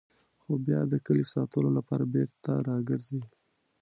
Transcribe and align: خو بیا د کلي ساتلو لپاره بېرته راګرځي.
خو 0.41 0.51
بیا 0.65 0.79
د 0.91 0.93
کلي 1.05 1.25
ساتلو 1.33 1.69
لپاره 1.77 2.03
بېرته 2.13 2.51
راګرځي. 2.69 3.21